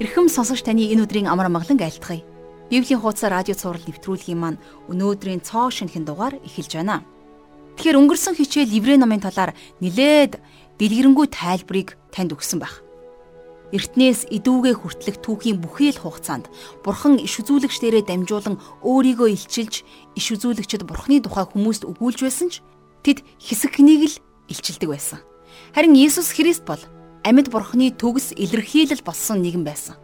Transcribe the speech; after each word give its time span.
Эрхэм 0.00 0.32
сонсогч 0.32 0.64
таны 0.64 0.88
энэ 0.88 1.04
өдрийн 1.04 1.28
амар 1.28 1.52
амгалан 1.52 1.76
айлтгая. 1.76 2.24
Библийн 2.72 3.00
хуудас 3.04 3.28
радио 3.28 3.52
цаураар 3.52 3.84
нэвтрүүлгийн 3.84 4.40
маань 4.40 4.62
өнөөдрийн 4.88 5.44
цоо 5.44 5.68
шинхэн 5.68 6.08
дугаар 6.08 6.40
эхэлж 6.40 6.80
байна. 6.80 7.04
Тэгэхээр 7.76 8.00
өнгөрсөн 8.00 8.32
хичээл 8.40 8.72
Еврей 8.72 8.96
номын 8.96 9.20
талаар 9.20 9.52
нилээд 9.84 10.40
дэлгэрэнгүй 10.80 11.26
тайлбарыг 11.28 12.00
танд 12.08 12.32
өгсөн 12.32 12.64
байх. 12.64 12.80
Эртнээс 13.76 14.32
идүүгээ 14.32 14.74
хүртлэх 14.80 15.16
түүхийн 15.20 15.60
бүхий 15.60 15.92
л 15.92 16.00
хугацаанд 16.00 16.48
Бурхан 16.84 17.20
иш 17.20 17.40
үзүүлэгчдэрээ 17.40 18.04
дамжуулан 18.08 18.60
өөрийгөө 18.84 19.28
илчилж 19.32 19.84
иш 20.16 20.26
үзүүлэгчд 20.32 20.88
Бурханы 20.88 21.24
тухай 21.24 21.44
хүмүүст 21.48 21.88
өгүүлж 21.88 22.20
байсан 22.24 22.48
ч 22.52 22.60
тэд 23.04 23.24
хэсэг 23.40 23.80
хэнийг 23.80 24.12
л 24.12 24.16
илчилдэг 24.52 24.88
байсан. 24.92 25.20
Харин 25.72 25.96
Иесус 25.96 26.36
Христ 26.36 26.68
бол 26.68 26.80
амьд 27.22 27.48
бурхны 27.54 27.94
төгс 27.94 28.34
илэрхийлэл 28.34 29.06
болсон 29.06 29.42
нэгэн 29.42 29.62
байсан. 29.62 29.96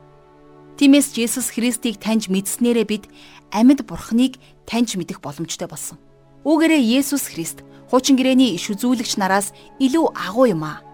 Тиймээс 0.78 1.18
Есүс 1.18 1.50
Христийг 1.50 1.98
таньж 1.98 2.30
мэдснээрээ 2.30 2.86
бид 2.86 3.04
амьд 3.50 3.82
бурхныг 3.82 4.38
таньж 4.62 4.95
мэдэх 4.95 5.18
боломжтой 5.18 5.66
болсон. 5.66 5.98
Үүгээрээ 6.46 7.02
Есүс 7.02 7.34
Христ 7.34 7.66
хуучин 7.90 8.14
гэрээний 8.14 8.54
иш 8.54 8.70
үзүүлэгч 8.70 9.18
нараас 9.18 9.50
илүү 9.82 10.14
агуу 10.14 10.46
юм 10.46 10.62
аа. 10.62 10.86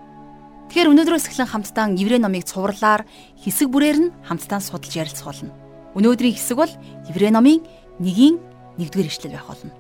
Тэгэхээр 0.72 0.90
өнөөдрөөс 0.96 1.28
эхлэн 1.28 1.52
хамтдаа 1.52 1.92
Еврей 1.92 2.16
номыг 2.16 2.48
цувралаар 2.48 3.04
хэсэг 3.44 3.68
бүрээр 3.68 3.98
нь 4.08 4.14
хамтдаа 4.24 4.64
судалж 4.64 4.96
ярилцах 4.96 5.28
болно. 5.28 5.52
Өнөөдрийн 5.92 6.32
хэсэг 6.32 6.56
бол 6.56 6.72
Еврей 7.12 7.28
номын 7.28 7.60
1-ийн 8.00 8.40
1-р 8.80 9.06
эшлэл 9.06 9.36
байх 9.36 9.46
болно. 9.46 9.76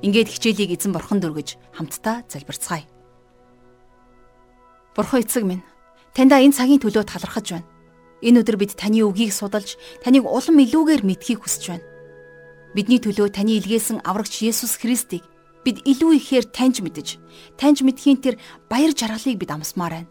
Ингээд 0.00 0.32
хичээлийг 0.32 0.72
эзэн 0.80 0.96
бурхан 0.96 1.20
дөргөж 1.20 1.60
хамтдаа 1.76 2.24
залбирцгаая. 2.26 2.88
Бурхан 4.96 5.22
эцэг 5.22 5.44
минь 5.44 5.62
Таньда 6.12 6.44
энэ 6.44 6.52
цагийн 6.52 6.76
төлөө 6.76 7.08
талархаж 7.08 7.56
байна. 7.56 7.68
Энэ 8.20 8.44
өдөр 8.44 8.60
бид 8.60 8.76
таны 8.76 9.00
үгийг 9.00 9.32
судалж, 9.32 9.80
таныг 10.04 10.28
улам 10.28 10.60
илүүгээр 10.60 11.08
мэдхийг 11.08 11.40
хүсэж 11.40 11.64
байна. 11.72 11.86
Бидний 12.76 13.00
төлөө 13.00 13.32
таны 13.32 13.56
илгээсэн 13.56 14.04
аврагч 14.04 14.44
Есүс 14.44 14.76
Христийг 14.76 15.24
бид 15.64 15.80
илүү 15.88 16.20
ихээр 16.20 16.44
таньж 16.52 16.84
мэдэж, 16.84 17.08
таньж 17.56 17.80
мэдхийн 17.80 18.20
тэр 18.20 18.36
баяр 18.68 18.92
жаргалыг 18.92 19.40
бид 19.40 19.50
амсмаар 19.56 20.04
байна. 20.04 20.10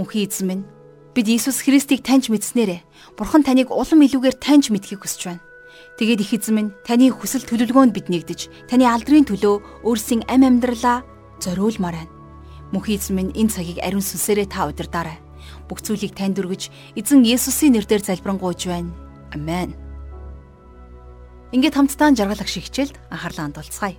Мөнхийн 0.00 0.32
эзэн 0.32 0.46
минь, 0.48 0.64
бид 1.12 1.28
Иесус 1.28 1.60
Христийг 1.60 2.00
таньж 2.00 2.32
мэдснээрээ 2.32 2.80
Бурхан 3.20 3.44
таныг 3.44 3.68
улам 3.68 4.00
илүүгээр 4.00 4.40
таньж 4.40 4.72
мэдхийг 4.72 5.04
хүсэж 5.04 5.22
байна. 5.28 5.44
Тэгээд 6.00 6.24
их 6.24 6.32
эзэн 6.40 6.54
минь 6.56 6.74
таны 6.88 7.10
хүсэл 7.12 7.44
төлөвлөгөөнд 7.44 7.92
бид 7.92 8.08
нэгдэж, 8.08 8.70
таны 8.70 8.88
алдрын 8.88 9.28
төлөө 9.28 9.84
өөрсдийн 9.84 10.24
ам 10.30 10.42
амьдралаа 10.46 11.04
зориулмаар 11.42 12.00
байна. 12.00 12.12
Мөнхийн 12.72 12.98
эзэн 12.98 13.14
минь 13.18 13.34
энэ 13.34 13.52
цагийг 13.52 13.78
ариун 13.82 14.02
сүнсээрээ 14.02 14.48
та 14.48 14.70
удирдаарай 14.70 15.23
бүх 15.74 15.82
зүйлийг 15.82 16.14
танд 16.14 16.38
өргөж 16.38 16.70
эзэн 16.94 17.26
Есүсийн 17.26 17.74
нэрээр 17.74 18.06
залбирanгуйж 18.06 18.70
байна. 18.70 18.94
Амен. 19.34 19.74
Ингээд 21.50 21.74
хамтдаа 21.74 22.14
жаргалах 22.14 22.46
шиг 22.46 22.70
хичээлд 22.70 22.94
анхаарлаа 23.10 23.50
хандуулцгаая. 23.50 23.98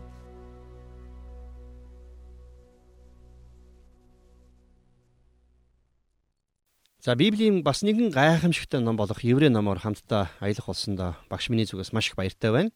За 7.03 7.13
Библийн 7.19 7.59
бас 7.59 7.83
нэгэн 7.83 8.15
гайхамшигтай 8.15 8.79
ном 8.79 8.95
болох 8.95 9.19
Еврей 9.19 9.51
номоор 9.51 9.83
хамтдаа 9.83 10.31
аялах 10.39 10.71
болсондоо 10.71 11.19
багш 11.27 11.51
миний 11.51 11.67
зүгээс 11.67 11.91
маш 11.91 12.07
их 12.07 12.15
баяртай 12.15 12.55
байна. 12.55 12.71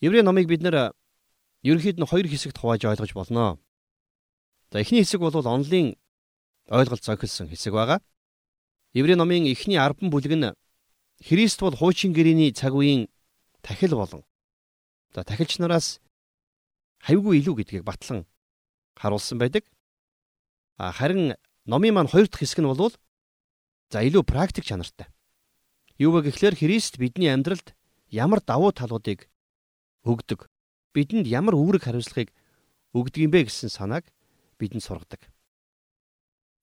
Еврей 0.00 0.24
номыг 0.24 0.48
бид 0.48 0.64
нэр 0.64 0.96
ерөнхийд 1.60 2.00
нь 2.00 2.08
хоёр 2.08 2.24
хэсэгт 2.24 2.56
хувааж 2.56 2.88
ойлгож 2.88 3.12
болно. 3.12 3.60
За 4.72 4.80
эхний 4.80 5.04
хэсэг 5.04 5.20
бол 5.20 5.36
онлын 5.36 5.94
ойлголт 6.68 7.04
зохиолсон 7.04 7.48
хэсэг 7.48 7.72
байгаа. 7.72 8.00
Еврей 8.92 9.16
номын 9.16 9.46
эхний 9.46 9.78
10 9.78 10.10
бүлэг 10.10 10.34
нь 10.34 10.54
Христ 11.22 11.60
бол 11.60 11.76
хуучин 11.76 12.12
гэрээний 12.12 12.52
цаг 12.52 12.74
үеийн 12.74 13.08
тахил 13.62 13.96
болон 13.96 14.22
за 15.14 15.24
тахилч 15.24 15.58
нараас 15.58 16.00
хавьгүй 17.00 17.40
илүү 17.40 17.54
гэдгийг 17.56 17.84
батлан 17.84 18.26
харуулсан 18.96 19.38
байдаг. 19.38 19.64
А 20.76 20.92
харин 20.92 21.36
номын 21.64 21.94
маань 21.94 22.10
хоёр 22.12 22.28
дахь 22.28 22.44
хэсэг 22.44 22.60
нь 22.60 22.68
бол 22.68 22.92
за 23.90 24.02
илүү 24.02 24.22
практик 24.26 24.64
чанартай. 24.64 25.06
Юу 25.96 26.12
вэ 26.12 26.28
гэхлээр 26.28 26.56
Христ 26.56 26.98
бидний 26.98 27.32
амьдралд 27.32 27.72
ямар 28.10 28.44
давуу 28.44 28.72
талуудыг 28.72 29.30
өгдөг, 30.04 30.50
бидэнд 30.92 31.26
ямар 31.26 31.56
үүрэг 31.56 31.88
хариуцлагыг 31.88 32.30
өгдөг 32.92 33.20
юм 33.24 33.32
бэ 33.32 33.48
гэсэн 33.48 33.72
санааг 33.72 34.04
бидэнд 34.60 34.84
сургадаг. 34.84 35.32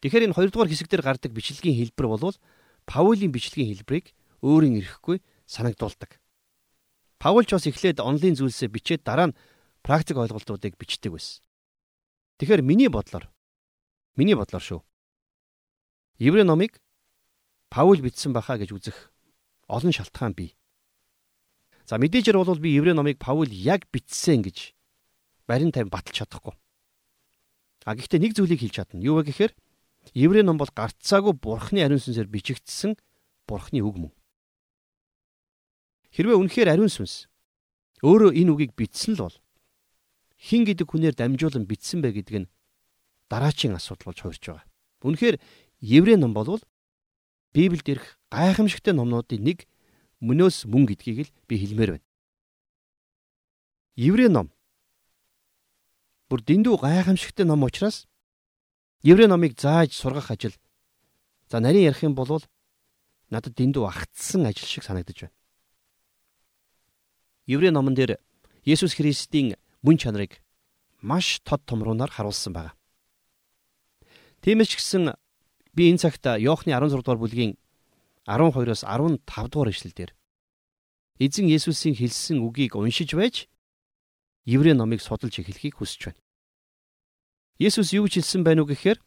Тэгэхээр 0.03 0.28
энэ 0.28 0.36
хоёрдугаар 0.36 0.68
хэсэг 0.68 0.91
дээр 0.91 1.00
гардаг 1.00 1.31
бичлэгийн 1.31 1.80
хэлбэр 1.80 2.08
бол 2.12 2.36
Паулийн 2.84 3.31
бичлэгийн 3.31 3.72
хэлбэрийг 3.72 4.12
өөрийн 4.44 4.84
ирэхгүй 4.84 5.24
санагдуулдаг. 5.47 6.19
Паул 7.24 7.47
ч 7.47 7.56
бас 7.56 7.64
эхлээд 7.64 8.03
онлын 8.03 8.36
зүйлсээ 8.36 8.68
бичээд 8.68 9.08
дараа 9.08 9.31
нь 9.31 9.38
практик 9.80 10.19
ойлголтуудыг 10.19 10.75
бичдэг 10.75 11.16
байсан. 11.16 11.40
Тэгэхээр 12.36 12.68
миний 12.68 12.91
бодлоор 12.91 13.31
миний 14.19 14.36
бодлоор 14.36 14.59
шүү. 14.59 14.84
Еврей 16.20 16.44
номыг 16.44 16.84
Паул 17.72 18.03
бичсэн 18.03 18.35
баха 18.35 18.59
гэж 18.59 18.75
үзэх 18.75 19.16
олон 19.72 19.96
шалтгаан 19.96 20.35
бий. 20.35 20.59
За 21.88 21.96
мэдээжэр 21.96 22.35
бол 22.35 22.59
би 22.59 22.75
Еврей 22.75 22.91
номыг 22.91 23.24
Паул 23.24 23.47
яг 23.47 23.88
бичсэн 23.88 24.44
гэж 24.44 24.75
барин 25.47 25.72
тайм 25.72 25.88
баталж 25.88 26.20
чадахгүй. 26.20 26.59
А 27.88 27.96
гэхдээ 27.96 28.20
нэг 28.20 28.35
зүйлийг 28.35 28.59
хэлж 28.59 28.75
чадна. 28.84 29.00
Юу 29.00 29.24
вэ 29.24 29.31
гэхээр 29.31 29.56
Еврей 30.12 30.44
ном 30.44 30.59
бол 30.59 30.68
гарцаагүй 30.75 31.34
бурхны 31.40 31.80
ариун 31.80 32.03
сүнсээр 32.03 32.28
бичигдсэн 32.28 33.00
бурхны 33.47 33.80
үг 33.80 33.96
мөн. 33.97 34.14
Хэрвээ 36.12 36.38
үнэхээр 36.38 36.69
ариун 36.75 36.91
сүнс 36.91 37.31
өөрөө 38.03 38.36
энэ 38.36 38.52
үгийг 38.52 38.75
бичсэн 38.75 39.16
л 39.16 39.31
бол 39.31 39.38
хин 40.36 40.68
гэдэг 40.68 40.86
хүнээр 40.91 41.16
дамжуулан 41.16 41.64
бичсэн 41.64 42.03
бэ 42.03 42.19
гэдг 42.19 42.36
нь 42.44 42.52
дараачийн 43.31 43.80
асуудал 43.80 44.12
болж 44.12 44.19
хувирч 44.19 44.44
байгаа. 44.44 44.68
Үнэхээр 45.08 45.40
Еврей 45.80 46.20
ном 46.20 46.35
бол 46.35 46.59
Библиэд 47.56 47.88
ирэх 47.90 48.20
гайхамшигтай 48.30 48.94
номнуудын 48.94 49.40
нэг 49.40 49.66
мөнөөс 50.20 50.68
мөн 50.68 50.84
гэдгийг 50.91 51.28
л 51.28 51.35
би 51.47 51.56
хэлмээр 51.58 51.91
байна. 51.97 52.08
Еврей 53.96 54.30
ном 54.30 54.52
бүр 56.30 56.41
дэндүү 56.41 56.75
гайхамшигтай 56.81 57.46
ном 57.46 57.64
учраас 57.64 58.09
Еврей 59.03 59.28
номыг 59.28 59.59
зааж 59.59 59.91
сургах 59.91 60.31
ажил. 60.31 60.56
За 61.52 61.59
нарийн 61.59 61.91
ярих 61.91 62.03
юм 62.03 62.16
бол 62.16 62.41
надад 63.30 63.53
дэндүү 63.53 63.84
агтсан 63.84 64.46
ажил 64.47 64.66
шиг 64.66 64.84
санагдаж 64.84 65.28
байна. 65.28 65.36
Еврей 67.46 67.72
номон 67.72 67.96
дээр 67.96 68.18
Есүс 68.64 68.96
Христийн 68.96 69.59
мөн 69.84 69.97
чанарыг 70.00 70.40
маш 71.02 71.44
тод 71.44 71.66
томруунаар 71.68 72.12
харуулсан 72.12 72.53
байна. 72.53 72.72
Тиймээс 74.40 74.72
ч 74.72 74.80
гэсэн 74.80 75.12
би 75.75 75.91
энэ 75.91 76.00
цагт 76.00 76.24
Иохны 76.40 76.72
16 76.72 77.03
дугаар 77.03 77.20
бүлгийн 77.20 77.59
12-оос 78.24 78.88
15 78.88 79.20
дугаар 79.52 79.70
ишлэлдэр 79.75 80.16
эзэн 81.20 81.52
Есүсийн 81.52 82.00
хэлсэн 82.00 82.40
үгийг 82.40 82.80
уншиж 82.80 83.12
байж 83.20 83.52
Еврей 84.47 84.72
номыг 84.72 85.03
судалж 85.03 85.44
эхлэхийг 85.44 85.75
хүсэж 85.75 86.08
байна. 86.08 86.22
Есүс 87.62 87.94
юу 87.94 88.09
гэж 88.09 88.22
хэлсэн 88.22 88.41
байв 88.41 88.62
уу 88.62 88.69
гэхээр 88.69 89.00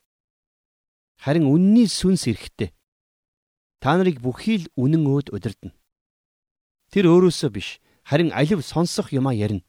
харин 1.18 1.50
үнний 1.50 1.90
сүнс 1.90 2.30
эрэхтэй. 2.30 2.70
Та 3.82 3.98
нарыг 3.98 4.22
бүхий 4.22 4.62
л 4.62 4.70
үнэн 4.78 5.02
өөд 5.06 5.34
удирдна. 5.34 5.74
Тэр 6.94 7.10
өөрөөсөө 7.10 7.50
биш 7.50 7.82
харин 8.06 8.30
алив 8.30 8.62
сонсох 8.62 9.10
юмаа 9.10 9.34
ярина. 9.34 9.66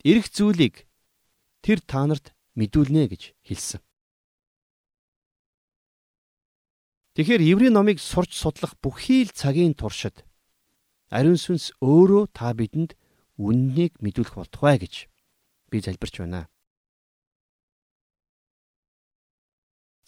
Ирэх 0.00 0.32
зүйлийг 0.32 0.88
тэр 1.60 1.84
та 1.84 2.08
нарт 2.08 2.32
мэдүүлнэ 2.56 3.12
гэж 3.12 3.36
хэлсэн. 3.44 3.84
Тэгэхээр 7.20 7.42
Еврей 7.44 7.68
номыг 7.68 8.00
сурч 8.00 8.32
судлах 8.32 8.78
бүхий 8.80 9.28
л 9.28 9.34
цагийн 9.36 9.76
туршид 9.76 10.24
ариун 11.12 11.36
сүнс 11.36 11.76
өөрөө 11.82 12.32
та 12.32 12.54
бидэнд 12.56 12.96
үннийг 13.36 13.98
мэдүүлэх 14.00 14.38
болтугай 14.38 14.78
гэж 14.78 15.10
би 15.68 15.82
залбирч 15.82 16.22
байна. 16.22 16.48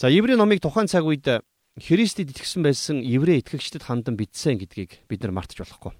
За 0.02 0.10
Еврей 0.10 0.34
номыг 0.34 0.58
тухайн 0.58 0.90
цаг 0.90 1.06
үед 1.06 1.46
Христэд 1.78 2.34
итгэсэн 2.34 2.66
байсан 2.66 3.06
еврей 3.06 3.38
итгэгчдэд 3.38 3.86
хандан 3.86 4.18
бичсэн 4.18 4.58
гэдгийг 4.58 5.06
бид 5.06 5.22
нар 5.22 5.30
мартаж 5.30 5.62
болохгүй. 5.62 5.94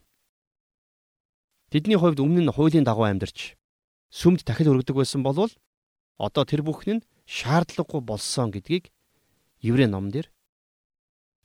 Тэдний 1.70 1.94
хувьд 1.94 2.18
өмнө 2.18 2.42
нь 2.42 2.50
хуулийн 2.50 2.82
дагуу 2.82 3.06
амьдарч 3.06 3.54
сүмд 4.10 4.42
дахил 4.42 4.74
өргөдөг 4.74 4.98
байсан 4.98 5.22
болвол 5.22 5.54
одоо 6.18 6.42
тэр 6.42 6.66
бүхэн 6.66 6.98
нь 6.98 7.06
шаардлагагүй 7.30 8.02
болсон 8.02 8.50
гэдгийг 8.50 8.90
еврей 9.62 9.86
номдэр 9.86 10.34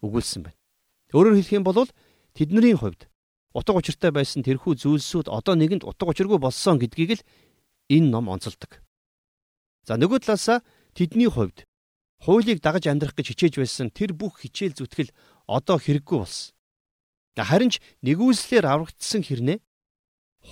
өгүүлсэн 0.01 0.49
байна. 0.49 0.57
Өөрөөр 1.13 1.37
хэлэх 1.37 1.61
юм 1.61 1.65
бол 1.69 1.85
тэдний 2.33 2.73
хувьд 2.73 3.05
утга 3.53 3.77
учиртай 3.77 4.09
байсан 4.09 4.41
тэрхүү 4.41 4.81
зүйлсүүд 4.81 5.29
одоо 5.29 5.53
нэгэнд 5.53 5.85
утга 5.85 6.09
учиргүй 6.09 6.41
болсон 6.41 6.81
гэдгийг 6.81 7.21
л 7.21 7.25
энэ 7.93 8.09
ном 8.09 8.33
онцолдог. 8.33 8.81
За 9.85 9.93
нөгөө 9.93 10.25
талаасаа 10.25 10.65
тэдний 10.97 11.29
хувьд 11.29 11.66
хуулийг 12.23 12.59
дагаж 12.61 12.87
амьдрах 12.89 13.13
гэж 13.15 13.33
хичээж 13.33 13.53
байсан 13.61 13.87
тэр 13.93 14.13
бүх 14.13 14.41
хичээл 14.41 14.77
зүтгэл 14.77 15.13
одоо 15.45 15.77
хэрэггүй 15.77 16.17
болсон. 16.17 16.53
Харин 17.37 17.69
ч 17.69 17.77
нэгүслэр 18.01 18.65
аврагдсан 18.65 19.21
хэрнээ 19.21 19.61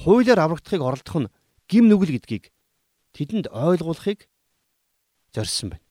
хуулиар 0.06 0.40
аврагдахыг 0.40 0.82
оролдох 0.82 1.18
нь 1.26 1.32
гим 1.66 1.90
нүгэл 1.90 2.14
гэдгийг 2.14 2.54
тэдэнд 3.18 3.50
ойлгуулахыг 3.50 4.30
зорьсон 5.34 5.74
байна. 5.74 5.86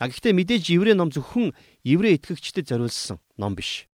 А 0.00 0.08
гэхдээ 0.08 0.32
мэдээж 0.32 0.64
еврей 0.72 0.96
ном 0.96 1.12
зөвхөн 1.12 1.52
еврей 1.84 2.16
итгэгчдэд 2.16 2.68
зориулсан 2.68 3.20
ном 3.36 3.52
биш. 3.52 3.88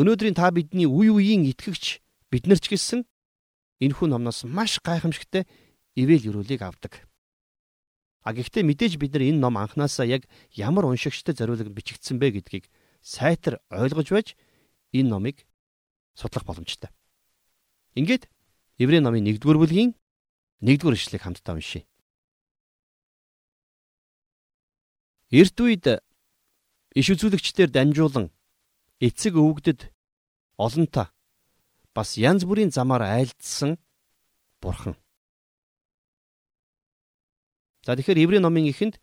Өнөөдрийн 0.00 0.36
та 0.36 0.48
бидний 0.48 0.88
үе 0.88 1.12
үеийн 1.12 1.44
итгэгч 1.52 2.00
бид 2.32 2.48
нар 2.48 2.60
ч 2.60 2.72
гэсэн 2.72 3.04
энэхүү 3.84 4.06
номноос 4.08 4.44
маш 4.44 4.80
гайхамшигтай 4.80 5.44
ивэл 5.96 6.28
юрүүлийг 6.30 6.62
авдаг. 6.62 7.09
А 8.20 8.36
гэхдээ 8.36 8.62
мэдээж 8.64 9.00
бид 9.00 9.16
нар 9.16 9.24
энэ 9.24 9.40
ном 9.40 9.56
анханасаа 9.56 10.04
яг 10.04 10.28
ямар 10.52 10.84
уншигчтай 10.84 11.32
зориулж 11.32 11.64
бичигдсэн 11.72 12.20
бэ 12.20 12.36
гэдгийг 12.36 12.68
сайтар 13.00 13.64
ойлгож 13.72 14.08
байж 14.12 14.28
энэ 14.92 15.08
номыг 15.08 15.36
судлах 16.12 16.44
боломжтой. 16.44 16.92
Ингээд 17.96 18.28
Еврей 18.76 19.00
номын 19.00 19.24
1-р 19.24 19.56
бүлгийн 19.56 19.96
1-р 20.60 20.94
ишлэгийг 20.94 21.24
хамтдаа 21.24 21.56
уншийе. 21.56 21.88
Эрт 25.32 25.56
үед 25.60 26.04
иш 26.92 27.06
үзүүлэгчдээр 27.14 27.70
дамжуулан 27.72 28.28
эцэг 29.00 29.38
өвгдөд 29.38 29.88
олонтаа 30.60 31.08
бас 31.94 32.18
янз 32.20 32.44
бүрийн 32.44 32.74
замаар 32.74 33.06
айлдсан 33.06 33.78
бурхан 34.60 34.98
За 37.86 37.96
тэгэхээр 37.96 38.22
Еврей 38.28 38.40
номын 38.40 38.68
эхэнд 38.68 39.00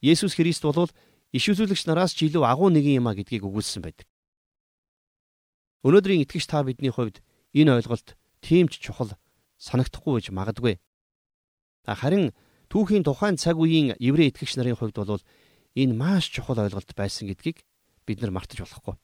Есүс 0.00 0.36
Христ 0.36 0.64
болвол 0.64 0.92
иш 1.32 1.44
үзүүлэгч 1.50 1.84
нараас 1.84 2.16
ч 2.16 2.30
илүү 2.32 2.44
агуу 2.44 2.72
нэгэн 2.72 3.04
юм 3.04 3.08
а 3.08 3.16
гэдгийг 3.16 3.44
өгүүлсэн 3.44 3.84
байдаг. 3.84 4.08
Өнөөдрийн 5.84 6.24
итгэгч 6.24 6.48
та 6.48 6.64
бидний 6.64 6.88
хувьд 6.88 7.20
энэ 7.52 7.84
ойлголт 7.84 8.16
тийм 8.40 8.72
ч 8.72 8.80
чухал 8.80 9.12
санагдахгүй 9.60 10.20
гэж 10.20 10.26
магадгүй. 10.32 10.80
Харин 11.84 12.32
түүхийн 12.72 13.04
тухайн 13.04 13.36
цаг 13.36 13.60
үеийн 13.60 13.92
еврей 14.00 14.32
итгэгч 14.32 14.56
нарын 14.56 14.80
хувьд 14.80 14.96
бол 14.96 15.24
энэ 15.76 15.92
маш 15.92 16.32
чухал 16.32 16.56
ойлголт 16.56 16.96
байсан 16.96 17.28
гэдгийг 17.28 17.60
бид 18.08 18.24
нар 18.24 18.32
мартаж 18.32 18.64
болохгүй. 18.64 18.96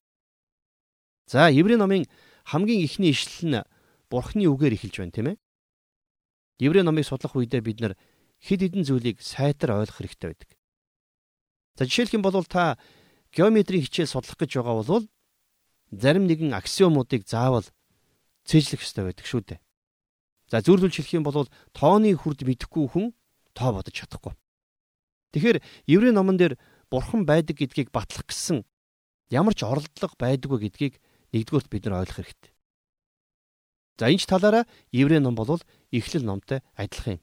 За 1.29 1.53
еврей 1.53 1.77
номын 1.77 2.09
хамгийн 2.49 2.81
ихний 2.81 3.13
ишлэл 3.13 3.45
нь 3.53 3.65
бурхны 4.09 4.49
үгээр 4.49 4.75
эхэлж 4.81 4.97
байна 4.97 5.13
тийм 5.13 5.29
ээ. 5.35 5.37
Еврей 6.61 6.83
номыг 6.83 7.05
судлах 7.05 7.37
үедээ 7.37 7.61
бид 7.61 7.79
нар 7.81 7.95
хэд 8.41 8.61
хэдэн 8.65 8.85
зүйлийг 8.89 9.21
сайтар 9.21 9.77
ойлгох 9.77 10.01
хэрэгтэй 10.01 10.29
байдаг. 10.33 10.51
За 11.77 11.85
жишээлх 11.85 12.17
юм 12.17 12.25
бол 12.25 12.45
та 12.45 12.81
геометрийн 13.33 13.85
хичээл 13.85 14.11
судлах 14.11 14.37
гэж 14.41 14.61
байгаа 14.61 14.77
бол 14.81 15.09
зарим 15.93 16.25
нэгэн 16.27 16.57
аксиомуудыг 16.57 17.29
заавал 17.29 17.67
цэжлэх 18.45 18.83
ёстой 18.83 19.05
байдаг 19.13 19.27
шүү 19.27 19.43
дээ. 19.45 19.61
За 20.51 20.65
зөвлөлж 20.65 20.95
хэлэх 20.97 21.15
юм 21.21 21.25
бол 21.25 21.47
тооны 21.77 22.11
хүрд 22.17 22.43
мэдэхгүй 22.43 22.87
хүн 22.91 23.07
тоо 23.55 23.71
бодож 23.77 23.95
чадахгүй. 23.95 24.35
Тэгэхээр 25.31 25.63
еврей 25.87 26.11
номон 26.11 26.37
дээр 26.41 26.59
бурхан 26.91 27.23
байдаг 27.23 27.63
гэдгийг 27.63 27.95
батлах 27.95 28.27
гэсэн 28.27 28.67
ямар 29.31 29.55
ч 29.55 29.63
оролдлого 29.63 30.15
байдаггүй 30.19 30.59
гэдгийг 30.67 30.95
нэгдүгürt 31.31 31.71
бид 31.71 31.87
нар 31.87 32.03
ойлгох 32.03 32.27
хэрэгтэй. 32.27 32.53
За 33.99 34.11
энэ 34.11 34.19
ч 34.19 34.27
талаараа 34.27 34.65
еврей 34.91 35.23
ном 35.23 35.39
бол 35.39 35.63
эхлэл 35.95 36.27
номтой 36.27 36.67
адилхан 36.75 37.19
юм. 37.19 37.23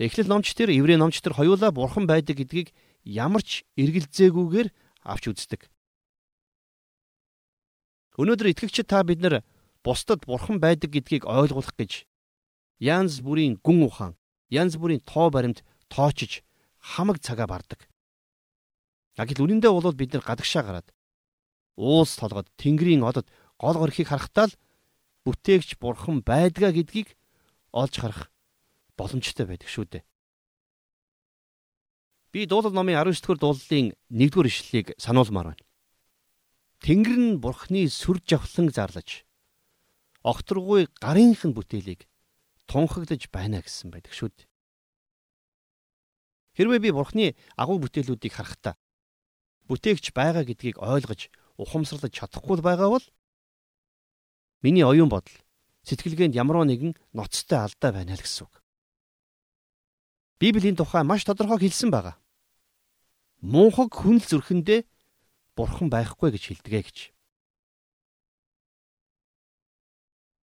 Эхлэл 0.00 0.32
номч 0.32 0.56
тэр 0.56 0.72
еврей 0.72 0.96
номч 0.96 1.20
тэр 1.20 1.36
хоёулаа 1.36 1.76
бурхан 1.76 2.08
байдаг 2.08 2.40
гэдгийг 2.40 2.72
ямар 3.04 3.44
ч 3.44 3.68
эргэлзээгүйгээр 3.76 4.72
авч 5.04 5.24
үздэг. 5.28 5.68
Өнөөдөр 8.16 8.48
итгэгчид 8.48 8.88
та 8.88 9.04
бид 9.04 9.20
нар 9.20 9.44
бусдад 9.84 10.24
бурхан 10.24 10.56
байдаг 10.56 10.96
гэдгийг 10.96 11.28
ойлгуулах 11.28 11.76
гэж 11.76 12.08
янз 12.80 13.20
бүрийн 13.20 13.60
гүн 13.60 13.84
ухаан, 13.84 14.16
янз 14.48 14.80
бүрийн 14.80 15.04
тоо 15.04 15.28
баримт 15.28 15.60
тоочж 15.92 16.40
хамаг 16.80 17.20
цагаа 17.20 17.44
бардаг. 17.44 17.84
Агил 19.20 19.44
үнэндээ 19.44 19.68
бол 19.68 19.92
бид 19.92 20.16
нар 20.16 20.24
гадагшаа 20.24 20.64
гараад 20.64 20.88
уус 21.76 22.16
толгод 22.16 22.48
тэнгэрийн 22.56 23.04
одод 23.04 23.28
гол 23.60 23.76
горхийг 23.76 24.08
харахтаа 24.08 24.48
л 24.48 24.56
бүтээгч 25.28 25.76
бурхан 25.76 26.24
байдгаа 26.24 26.72
гэдгийг 26.72 27.20
олж 27.76 28.00
харах 28.00 28.32
боломжтой 29.00 29.48
байдаг 29.48 29.72
шүү 29.72 29.88
дээ. 29.88 30.04
Би 32.36 32.44
дуулал 32.44 32.76
номын 32.76 33.00
19-р 33.00 33.40
дуулалын 33.40 33.96
1-р 34.12 34.46
ишлэлийг 34.46 34.92
сануулмаар 35.00 35.56
байна. 35.56 35.64
Тэнгэр 36.84 37.18
нь 37.18 37.40
бурхны 37.40 37.88
сүр 37.88 38.20
жавхлан 38.28 38.68
зарлаж 38.68 39.24
огторгүй 40.22 40.86
гарынх 41.00 41.42
нь 41.48 41.56
бүтээлийг 41.56 42.04
тунхаглаж 42.68 43.26
байна 43.32 43.64
гэсэн 43.64 43.90
байдаг 43.90 44.12
шүү 44.12 44.30
дээ. 44.30 44.48
Хэрвээ 46.60 46.80
би 46.84 46.90
бурхны 46.92 47.26
агуу 47.56 47.80
бүтээлүүдийг 47.80 48.36
харахтаа 48.36 48.76
бүтээгч 49.68 50.12
байгаа 50.12 50.44
гэдгийг 50.44 50.76
ойлгож 50.76 51.32
ухамсарлаж 51.56 52.12
чадахгүй 52.12 52.60
байгаа 52.60 52.88
бол 52.94 53.06
миний 54.60 54.84
оюун 54.84 55.08
бодол 55.08 55.36
сэтгэлгээнд 55.88 56.36
ямар 56.36 56.64
нэгэн 56.68 56.92
ноцтой 57.16 57.64
алдаа 57.64 57.90
байна 57.96 58.12
л 58.14 58.20
гэсэн 58.20 58.44
үг. 58.44 58.59
Библийн 60.40 60.76
тухай 60.76 61.04
маш 61.04 61.28
тодорхой 61.28 61.60
хэлсэн 61.60 61.92
байгаа. 61.92 62.16
Мунхаг 63.44 63.92
хүн 63.92 64.16
л 64.18 64.24
зүрхэндээ 64.24 64.88
бурхан 65.52 65.92
байхгүй 65.92 66.32
гэж 66.32 66.42
хэлдэгэ 66.48 66.80
гэж. 66.80 66.98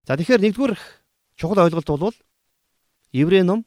За 0.04 0.20
тэгэхээр 0.20 0.44
нэгдүгээр 0.44 0.74
чухал 1.40 1.64
ойлголт 1.64 1.88
бол 1.88 2.16
Еврей 3.16 3.42
ном 3.42 3.64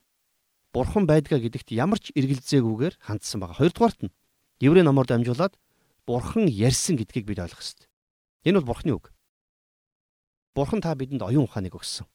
бурхан 0.70 1.10
байдгаа 1.10 1.42
гэдэгт 1.42 1.74
ямар 1.74 1.98
ч 1.98 2.14
эргэлзээгүйгээр 2.14 3.02
хандсан 3.02 3.42
байгаа. 3.42 3.58
Хоёрдугаарт 3.58 4.00
нь 4.06 4.14
Еврей 4.62 4.86
номоор 4.86 5.10
дамжуулаад 5.10 5.58
бурхан 6.06 6.46
ярьсан 6.46 6.96
гэдгийг 7.02 7.26
бид 7.26 7.42
ойлгох 7.42 7.66
ёстой. 7.66 7.90
Энэ 8.46 8.62
бол 8.62 8.78
бурханы 8.78 8.94
үг. 8.94 9.10
Бурхан 10.54 10.82
та 10.82 10.94
бидэнд 10.94 11.26
оюун 11.26 11.50
ухааныг 11.50 11.74
өгсөн. 11.74 12.06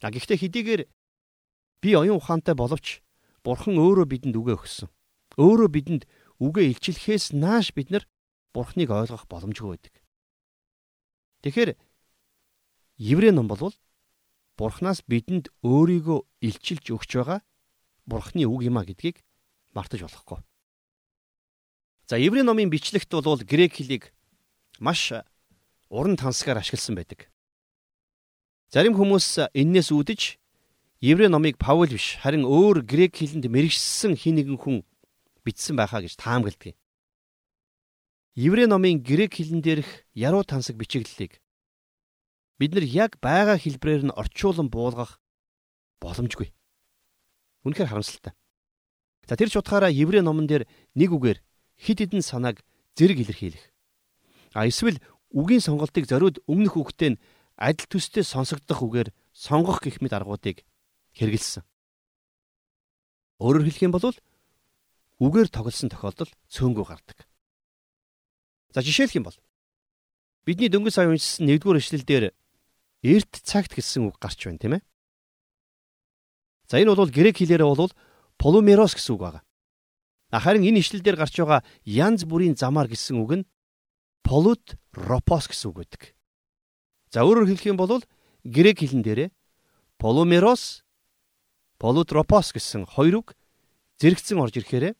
А 0.00 0.10
гэхдээ 0.10 0.40
хэдийгээр 0.40 0.82
Би 1.80 1.94
оюун 1.94 2.18
ухаантай 2.18 2.54
боловч 2.54 3.00
Бурхан 3.44 3.78
өөрөө 3.78 4.06
бидэнд 4.10 4.34
үгээ 4.34 4.56
өгсөн. 4.58 4.88
Өөрөө 5.38 5.68
бидэнд 5.70 6.02
үгээ 6.42 6.74
илчлэхээс 6.74 7.32
нааш 7.32 7.74
бид 7.74 7.94
нар 7.94 8.04
Бурханыг 8.54 8.90
ойлгох 8.90 9.30
боломжгүй 9.30 9.78
байдаг. 9.78 9.94
Тэгэхээр 11.46 11.70
Еврей 12.98 13.30
ном 13.30 13.46
бол 13.46 13.70
Бурханаас 14.58 15.06
бидэнд 15.06 15.54
өөрийгөө 15.62 16.18
илчилж 16.42 16.86
өгч 16.90 17.10
байгаа 17.14 17.40
Бурханы 18.08 18.48
үг 18.48 18.66
юм 18.66 18.80
а 18.80 18.82
гэдгийг 18.82 19.22
мартаж 19.70 20.02
болохгүй. 20.02 20.42
За 22.08 22.16
Еврей 22.18 22.42
номын 22.42 22.70
бичлэгт 22.72 23.12
бол 23.12 23.38
грек 23.44 23.78
хэлийг 23.78 24.10
маш 24.80 25.12
уран 25.92 26.16
тансгаар 26.16 26.58
ашигласан 26.58 26.96
байдаг. 26.96 27.30
Зарим 28.72 28.96
хүмүүс 28.96 29.52
эннээс 29.54 29.92
үүдэж 29.92 30.37
Еврей 31.00 31.28
номыг 31.28 31.58
Паул 31.58 31.86
биш 31.86 32.18
харин 32.18 32.42
өөр 32.42 32.82
грек 32.82 33.22
хэлэнд 33.22 33.46
мэрэгссэн 33.46 34.18
хин 34.18 34.34
нэгэн 34.34 34.58
хүн 34.58 34.82
бичсэн 35.46 35.78
байхаа 35.78 36.02
гэж 36.02 36.18
таамагладаг. 36.18 36.74
Еврей 38.34 38.66
номын 38.66 38.98
грек 38.98 39.38
хэлэн 39.38 39.62
дээрх 39.62 39.86
яруу 40.18 40.42
тансаг 40.42 40.74
бичиглэлийг 40.74 41.38
бид 42.58 42.74
нар 42.74 42.82
яг 42.82 43.14
байгаа 43.22 43.62
хэлбрээр 43.62 44.10
нь 44.10 44.16
орчуулан 44.18 44.74
буулгах 44.74 45.22
боломжгүй. 46.02 46.50
Үнэхээр 47.62 47.94
харамсалтай. 47.94 48.34
За 49.30 49.38
тэр 49.38 49.54
ч 49.54 49.54
утгаараа 49.54 49.94
еврей 49.94 50.26
номон 50.26 50.50
дээр 50.50 50.66
нэг 50.98 51.14
үгээр 51.14 51.38
хид 51.78 51.98
хідэн 52.02 52.26
санааг 52.26 52.58
зэрэг 52.98 53.22
илэрхийлэх. 53.22 53.64
А 54.50 54.66
эсвэл 54.66 54.98
үгийн 55.30 55.62
сонголтыг 55.62 56.10
зориуд 56.10 56.42
өмнөх 56.50 56.74
үгтээ 56.74 57.14
нь 57.14 57.20
адил 57.54 57.86
төстэй 57.86 58.26
сонсогдох 58.26 58.82
үгээр 58.82 59.14
сонгох 59.30 59.78
гэх 59.78 60.02
мэт 60.02 60.18
аргуудыг 60.18 60.66
хэрэгэлсэн. 61.18 61.66
Өөрөөр 63.42 63.66
хэлэх 63.66 63.82
юм 63.86 63.94
бол 63.94 64.14
үгээр 65.18 65.48
тоглосон 65.50 65.90
тохиолдол 65.90 66.30
цөөнгөө 66.50 66.86
гардаг. 66.86 67.26
За 68.74 68.82
жишээлх 68.82 69.18
юм 69.18 69.26
бол 69.26 69.38
бидний 70.46 70.70
дөнгөж 70.70 70.94
сая 70.94 71.10
уншсан 71.10 71.50
1-р 71.50 71.78
эшлэл 71.78 72.06
дээр 72.06 72.24
эрт 73.02 73.32
цагт 73.42 73.74
гэсэн 73.74 74.06
үг 74.06 74.16
гарч 74.22 74.46
байна 74.46 74.58
тийм 74.62 74.74
ээ. 74.78 74.82
За 76.70 76.78
энэ 76.78 76.94
бол 76.94 77.10
грек 77.10 77.42
хэлээрээ 77.42 77.66
бол 77.66 77.92
полумерос 78.38 78.94
гэсэн 78.94 79.14
үг 79.18 79.22
байна. 79.22 79.42
Харин 80.30 80.66
энэ 80.66 80.80
ишлэл 80.82 81.02
дээр 81.02 81.18
гарч 81.18 81.34
байгаа 81.40 81.64
янз 81.86 82.22
бүрийн 82.28 82.54
замаар 82.54 82.86
гэсэн 82.86 83.18
үг 83.18 83.32
нь 83.42 83.48
полут 84.22 84.76
ропос 84.92 85.48
гэсэн 85.48 85.72
үг 85.72 85.76
байдаг. 85.82 86.02
За 87.10 87.24
өөрөөр 87.24 87.48
хэлэх 87.48 87.66
юм 87.72 87.78
бол 87.80 88.02
грек 88.44 88.84
хэлэн 88.84 89.02
дээрээ 89.02 89.28
полумерос 89.96 90.84
полутропос 91.78 92.52
гэсэн 92.52 92.86
хоёр 92.86 93.22
үг 93.22 93.28
зэрэгцэн 94.02 94.38
орж 94.38 94.54
ирэхээрээ 94.58 94.94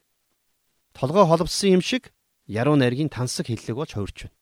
толгой 0.94 1.26
холбосон 1.26 1.78
юм 1.78 1.82
шиг 1.82 2.14
яруу 2.47 2.75
найргийн 2.78 3.11
тансаг 3.11 3.47
хиллэг 3.47 3.76
болж 3.76 3.92
хувирч 3.94 4.18
байна. 4.26 4.37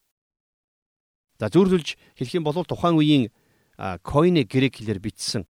За 1.40 1.52
зүүрлүүлж 1.52 1.88
хэлэх 2.16 2.36
юм 2.36 2.44
бол 2.44 2.64
тухайн 2.64 2.96
үеийн 2.96 3.24
койны 3.76 4.48
грек 4.48 4.80
хэлээр 4.80 5.00
бичсэн 5.00 5.44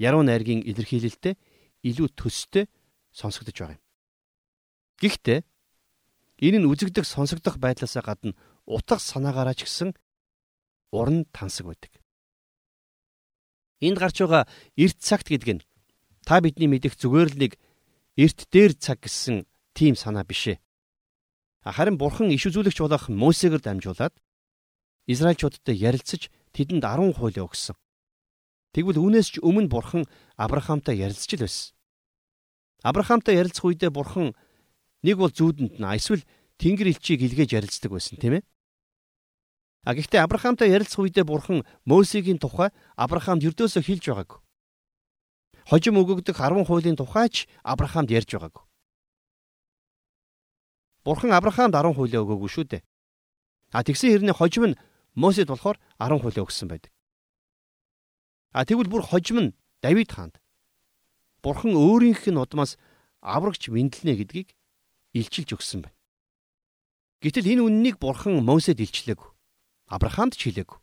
яруу 0.00 0.24
найргийн 0.24 0.64
илэрхийлэлтэй 0.64 1.36
илүү 1.84 2.08
төстэй 2.16 2.64
сонсогдож 3.12 3.56
байгаа 3.56 3.76
юм. 3.76 3.84
Гэхдээ 5.00 5.38
энэ 6.44 6.58
нь 6.64 6.70
үзэгдэх 6.70 7.04
сонсогдох 7.04 7.60
байдлаасаа 7.60 8.02
гадна 8.02 8.32
утга 8.64 8.96
санаагаараа 8.96 9.52
ч 9.52 9.68
гэсэн 9.68 9.92
уран 10.96 11.28
тансаг 11.28 11.68
байдаг. 11.68 11.92
Энд 13.84 13.98
гарч 14.00 14.16
байгаа 14.24 14.48
эрт 14.80 14.98
цагт 15.04 15.28
гэдэг 15.28 15.60
нь 15.60 15.67
та 16.28 16.44
бидний 16.44 16.68
мэдих 16.68 16.92
зүгээр 17.00 17.28
л 17.32 17.40
нэг 17.40 17.52
эрт 18.20 18.52
дээр 18.52 18.76
цаг 18.76 19.00
гэсэн 19.00 19.48
тийм 19.72 19.96
санаа 19.96 20.28
биш 20.28 20.52
ээ. 20.52 20.60
Харин 21.64 21.96
бурхан 21.96 22.28
иш 22.28 22.44
үзүүлэгч 22.52 22.84
болох 22.84 23.08
Мосегээр 23.08 23.64
дамжуулаад 23.64 24.12
Израильчуудтай 25.08 25.72
ярилцаж 25.72 26.28
тэдэнд 26.52 26.84
10 26.84 27.16
хууль 27.16 27.40
өгсөн. 27.40 27.80
Тэгвэл 28.76 29.00
үүнээс 29.00 29.28
ч 29.32 29.34
өмнө 29.40 29.72
бурхан 29.72 30.04
Авраамтай 30.36 31.00
ярилцж 31.00 31.32
л 31.40 31.48
байсан. 31.48 31.72
Авраамтай 32.84 33.40
ярилцах 33.40 33.72
үедээ 33.72 33.88
бурхан 33.88 34.36
нэг 35.00 35.16
бол 35.16 35.32
зүүдэнд 35.32 35.80
нь 35.80 35.88
эсвэл 35.96 36.28
Тэнгэр 36.60 36.92
элчийг 36.92 37.24
илгээж 37.24 37.56
ярилцдаг 37.56 37.88
байсан 37.88 38.20
тийм 38.20 38.36
ээ. 38.36 38.44
А 39.88 39.96
гэхдээ 39.96 40.20
Авраамтай 40.20 40.68
ярилцах 40.76 41.08
үедээ 41.08 41.24
бурхан 41.24 41.64
Мосегийн 41.88 42.36
тухай 42.36 42.68
Авраамд 43.00 43.48
ердөөсөө 43.48 43.80
хэлж 43.80 44.04
байгаагүй. 44.12 44.40
Хожим 45.68 46.00
өгөгдөх 46.00 46.40
10 46.40 46.64
хуулийн 46.64 46.96
тухайч 46.96 47.44
Авраамд 47.60 48.08
ярьж 48.08 48.32
байгаагүй. 48.32 48.64
Бурхан 51.04 51.36
Авраамд 51.36 51.76
10 51.76 51.92
хуулийг 51.92 52.24
өгөөгүй 52.24 52.48
шүү 52.48 52.64
дээ. 52.72 52.82
А 53.76 53.84
тэгсэн 53.84 54.08
хэрнээ 54.08 54.32
хожим 54.32 54.72
нь 54.72 54.78
Мосед 55.12 55.52
болохоор 55.52 55.76
10 56.00 56.24
хуулийг 56.24 56.48
өгсөн 56.48 56.72
байдаг. 56.72 56.88
А 58.56 58.64
тэгвэл 58.64 58.88
бүр 58.88 59.04
хожим 59.04 59.38
нь 59.44 59.54
Давид 59.84 60.08
хаанд 60.08 60.40
Бурхан 61.44 61.76
өөрийнх 61.76 62.24
нь 62.24 62.40
удмаас 62.40 62.80
аврагч 63.20 63.68
мэдлэнэ 63.68 64.24
гэдгийг 64.24 64.56
илчилж 65.12 65.52
өгсөн 65.52 65.84
байна. 65.84 65.96
Гэтэл 67.20 67.44
энэ 67.44 67.62
үннийг 67.68 68.00
Бурхан 68.00 68.40
Мосед 68.40 68.80
илчлээгүй. 68.80 69.36
Авраамд 69.92 70.32
ч 70.32 70.48
хэлээгүй. 70.48 70.80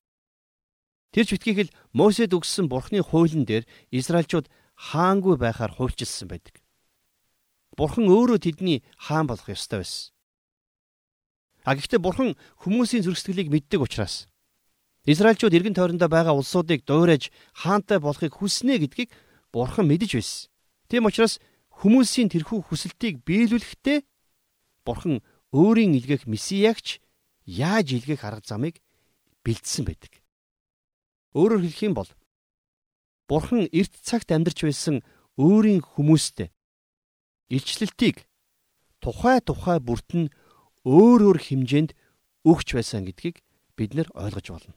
Тэр 1.10 1.26
ч 1.26 1.30
битгийх 1.34 1.74
л 1.74 1.76
Мосед 1.90 2.38
өгсөн 2.38 2.70
Бурханы 2.70 3.02
хуулийн 3.02 3.50
дээр 3.50 3.66
Израильчууд 3.90 4.46
хаангүй 4.76 5.36
байхаар 5.40 5.72
хуульчилсан 5.72 6.28
байдаг. 6.28 6.62
Бурхан 7.76 8.08
өөрөө 8.08 8.40
тэдний 8.44 8.84
хаан 8.96 9.28
болох 9.28 9.48
ёстой 9.50 9.84
байсан. 9.84 10.12
А 11.66 11.76
гэхдээ 11.76 12.00
бурхан 12.00 12.30
хүмүүсийн 12.62 13.04
зөрсгөлийг 13.04 13.50
мэддэг 13.50 13.82
учраас 13.82 14.28
Израильчууд 15.06 15.54
эргэн 15.54 15.78
тойрондоо 15.78 16.10
байгаа 16.10 16.34
улсуудыг 16.34 16.86
дуурайж 16.86 17.30
хаантай 17.54 18.00
болохыг 18.02 18.34
хүснэ 18.38 18.82
гэдгийг 18.82 19.10
бурхан 19.54 19.86
мэдэж 19.88 20.12
байсан. 20.18 20.50
Тийм 20.90 21.06
учраас 21.06 21.38
хүмүүсийн 21.70 22.30
тэрхүү 22.34 22.70
хүсэлтийг 22.70 23.22
биелүүлэхдээ 23.28 24.02
бурхан 24.86 25.22
өөрийн 25.54 25.94
илгээх 25.98 26.26
месиягч 26.26 27.02
яаж 27.46 27.88
илгээх 27.94 28.22
арга 28.26 28.46
замыг 28.46 28.82
бэлдсэн 29.46 29.86
байдаг. 29.86 30.22
Өөрөөр 31.38 31.62
хэлэх 31.66 31.82
юм 31.86 31.94
бол 31.94 32.10
бурхан 33.28 33.68
эрт 33.72 33.94
цагт 34.02 34.30
амьдарч 34.32 34.64
байсан 34.66 35.02
өөрийн 35.38 35.82
хүмүүстэй 35.82 36.50
илчлэлтийг 37.50 38.26
тухай 39.02 39.42
тухай 39.42 39.80
бүрт 39.82 40.10
нь 40.14 40.34
өөр 40.86 41.34
өөр 41.34 41.40
хэмжээнд 41.42 41.92
өгч 42.46 42.68
байсан 42.78 43.06
гэдгийг 43.06 43.42
бид 43.78 43.92
нэр 43.98 44.08
ойлгож 44.14 44.48
болно. 44.54 44.76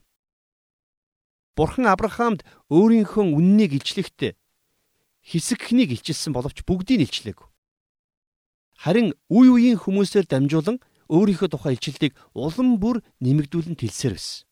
Бурхан 1.56 1.86
Авраамд 1.92 2.40
өөрийнхөө 2.72 3.24
үннийг 3.36 3.76
илчлэхдээ 3.76 4.32
хэсэгхнийг 5.28 5.92
илчилсэн 5.92 6.32
боловч 6.32 6.64
бүгдийг 6.64 7.04
илчлээгүй. 7.04 7.48
Харин 8.78 9.12
үе 9.28 9.48
үеийн 9.52 9.78
хүмүүсээр 9.82 10.24
дамжуулан 10.30 10.80
өөрийнхөө 11.12 11.48
тухай 11.52 11.74
илчилтийг 11.76 12.16
улам 12.32 12.80
бүр 12.80 13.04
нэмэгдүүлэн 13.20 13.76
тэлсээр 13.76 14.16
байсан. 14.16 14.47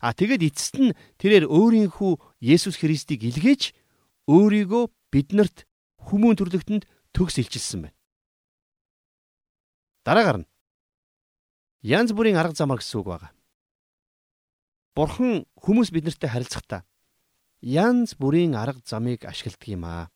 А 0.00 0.12
тэгэд 0.12 0.42
эцэст 0.52 0.76
нь 0.76 0.96
тэрээр 1.16 1.48
өөрийнхөө 1.48 2.20
Есүс 2.40 2.76
Христийг 2.76 3.24
илгээж 3.24 3.72
өөрийгөө 4.28 4.84
биднэрт 5.12 5.64
хүмүүн 6.08 6.36
төрлөختөнд 6.36 6.84
төгс 7.16 7.40
илчилсэн 7.40 7.88
байна. 7.88 7.96
Дараагаар 10.04 10.38
нь 10.44 10.48
янз 11.80 12.12
бүрийн 12.12 12.36
арга 12.36 12.54
замаар 12.54 12.82
гэсэн 12.82 13.00
үг 13.00 13.08
байна. 13.08 13.32
Бурхан 14.92 15.44
хүмүүс 15.56 15.90
биднэртэй 15.92 16.30
харилцахдаа 16.30 16.84
янз 17.60 18.14
бүрийн 18.20 18.54
арга 18.54 18.80
замыг 18.84 19.24
ашигладаг 19.24 19.68
юм 19.68 19.84
аа. 19.84 20.10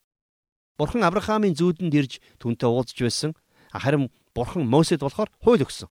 Бурхан 0.77 1.03
Авраамийн 1.03 1.57
зүүдэнд 1.57 1.93
ирж 1.93 2.13
түүнтэй 2.41 2.69
уулзж 2.69 2.97
байсан. 3.01 3.31
Харин 3.69 4.09
Бурхан 4.33 4.65
Мосед 4.65 5.01
болохоор 5.01 5.29
хууль 5.43 5.61
өгсөн. 5.61 5.89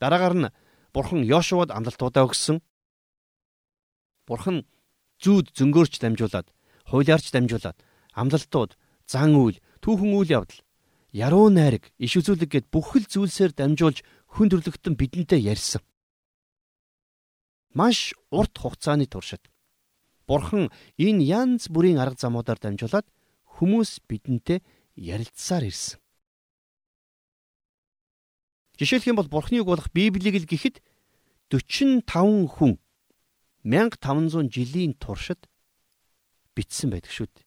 Дараагаар 0.00 0.34
нь 0.34 0.52
Бурхан 0.94 1.22
Йошуад 1.22 1.70
амлалтуудаа 1.70 2.26
өгсөн. 2.26 2.58
Бурхан 4.26 4.66
зүүд 5.22 5.54
зөнгөөрч 5.56 6.02
дамжуулаад, 6.02 6.50
хуулиарч 6.90 7.30
дамжуулаад 7.30 7.78
амлалтууд, 8.12 8.76
зан 9.06 9.32
үйл, 9.38 9.58
түүхэн 9.80 10.12
үйл 10.12 10.30
явдал 10.42 10.60
яруу 11.16 11.48
найраг, 11.48 11.88
иш 11.96 12.18
үзүүлэг 12.20 12.50
гэд 12.52 12.66
бүхэл 12.68 13.08
зүйлсээр 13.08 13.56
дамжуулж 13.56 14.04
хүн 14.36 14.52
төрлөختөн 14.52 14.98
бидэнтэй 14.98 15.40
ярьсан. 15.48 15.80
Маш 17.72 18.12
урт 18.28 18.56
хугацааны 18.58 19.06
туршид 19.08 19.48
Бурхан 20.26 20.74
энэ 20.98 21.22
янз 21.22 21.70
бүрийн 21.70 22.02
арга 22.02 22.18
замуудаар 22.18 22.58
дамжуулаад 22.58 23.06
хүмүүс 23.56 24.02
бидэнтэй 24.10 24.58
ярилцсаар 24.98 25.70
ирсэн. 25.70 26.02
Жишээлх 28.76 29.06
юм 29.06 29.16
бол 29.16 29.30
Бурханы 29.30 29.62
үг 29.62 29.70
болох 29.70 29.88
Библийг 29.94 30.36
л 30.42 30.50
гэхэд 30.50 30.82
45 31.48 32.04
хүн 32.58 32.76
1500 33.66 34.46
жилийн 34.46 34.94
туршид 34.94 35.50
бичсэн 36.54 36.94
байдаг 36.94 37.10
шүү 37.10 37.26
дээ. 37.26 37.46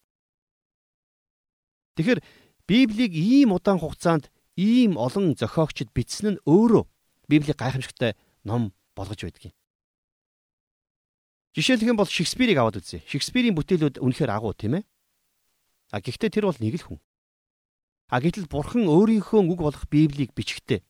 Тэгэхээр 1.95 2.19
Библийг 2.67 3.11
ийм 3.15 3.55
удаан 3.55 3.79
хугацаанд 3.79 4.27
ийм 4.59 4.99
олон 4.99 5.33
зохиогчд 5.39 5.95
бичсэн 5.95 6.35
нь 6.35 6.41
өөрөө 6.43 6.83
Библийн 7.31 7.55
гайхамшигтай 7.55 8.19
ном 8.43 8.75
болгож 8.93 9.23
байдаг 9.23 9.49
юм. 9.49 9.55
Жишээлх 11.55 11.87
юм 11.87 11.97
бол 11.97 12.05
Шекспирийг 12.05 12.59
аваад 12.59 12.83
үзье. 12.83 13.01
Шекспирийн 13.07 13.55
бүтээлүүд 13.57 14.03
үнэхээр 14.03 14.29
агуу 14.29 14.53
тийм 14.53 14.77
ээ. 14.77 14.83
А 15.89 16.03
гэхдээ 16.03 16.29
тэр 16.29 16.45
бол 16.51 16.59
нэг 16.61 16.77
л 16.77 16.85
хүн. 16.85 16.99
А 18.09 18.21
гэтэл 18.21 18.51
Бурхан 18.51 18.85
өөрийнхөө 18.85 19.41
үг 19.49 19.59
болох 19.61 19.85
Библийг 19.89 20.33
бичгтээ 20.37 20.81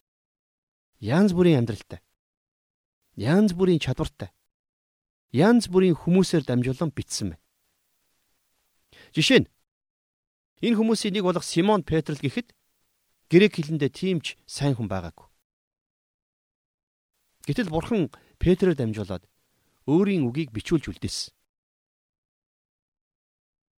янз 0.99 1.31
бүрийн 1.31 1.63
амьдралтай 1.63 1.99
янз 3.15 3.55
бүрийн 3.55 3.79
чадвартай 3.79 4.31
янз 5.31 5.69
бүрийн 5.69 5.95
хүмүүсээр 5.95 6.43
дамжуулан 6.45 6.91
бичсэн 6.93 7.33
байна. 7.33 7.43
Жишээ 9.13 9.45
нь 9.45 9.47
Энэ 10.59 10.75
хүмүүсийн 10.75 11.15
нэг 11.15 11.23
болох 11.23 11.43
Симон 11.47 11.87
Петр 11.87 12.13
л 12.13 12.19
гэхэд 12.19 12.51
грек 13.31 13.55
хэлэндээ 13.55 13.91
тиймч 13.95 14.35
сайн 14.43 14.75
хүн 14.75 14.91
байгаагүй. 14.91 15.27
Гэтэл 17.47 17.71
бурхан 17.71 18.11
Петрээр 18.43 18.75
дамжуулаад 18.75 19.23
өөрийн 19.87 20.27
үгийг 20.27 20.51
бичүүлж 20.51 20.91
үлдээсэн. 20.91 21.31